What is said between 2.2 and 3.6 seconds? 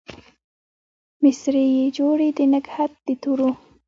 د نګهت د تورو